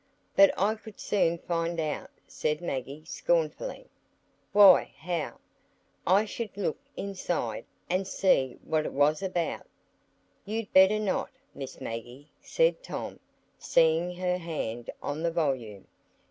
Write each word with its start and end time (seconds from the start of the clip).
"But 0.35 0.51
I 0.57 0.73
could 0.73 0.99
soon 0.99 1.37
find 1.37 1.79
out," 1.79 2.09
said 2.25 2.59
Maggie, 2.59 3.05
scornfully. 3.05 3.85
"Why, 4.51 4.95
how?" 4.97 5.37
"I 6.07 6.25
should 6.25 6.57
look 6.57 6.79
inside, 6.97 7.65
and 7.87 8.07
see 8.07 8.57
what 8.63 8.87
it 8.87 8.93
was 8.93 9.21
about." 9.21 9.67
"You'd 10.43 10.73
better 10.73 10.97
not, 10.97 11.29
Miss 11.53 11.79
Maggie," 11.79 12.31
said 12.41 12.81
Tom, 12.81 13.19
seeing 13.59 14.15
her 14.15 14.39
hand 14.39 14.89
on 15.03 15.21
the 15.21 15.29
volume. 15.31 15.85